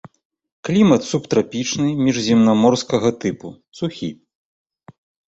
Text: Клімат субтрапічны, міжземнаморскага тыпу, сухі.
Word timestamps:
Клімат 0.67 1.01
субтрапічны, 1.09 1.85
міжземнаморскага 2.07 3.11
тыпу, 3.25 3.47
сухі. 3.81 4.09